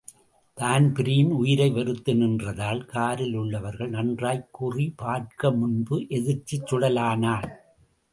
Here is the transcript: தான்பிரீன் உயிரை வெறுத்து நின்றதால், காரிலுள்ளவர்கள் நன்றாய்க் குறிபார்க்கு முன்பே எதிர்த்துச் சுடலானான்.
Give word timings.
தான்பிரீன் 0.57 1.31
உயிரை 1.31 1.69
வெறுத்து 1.69 2.13
நின்றதால், 2.13 2.79
காரிலுள்ளவர்கள் 2.93 3.87
நன்றாய்க் 3.87 4.49
குறிபார்க்கு 4.61 5.55
முன்பே 5.57 6.05
எதிர்த்துச் 6.09 6.73
சுடலானான். 6.73 7.47